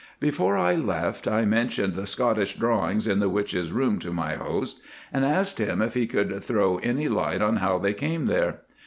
[0.19, 4.81] Before I left, I mentioned the Scottish drawings in the witch's room to my host,
[5.13, 8.61] and asked him if he could throw any light on how they came there.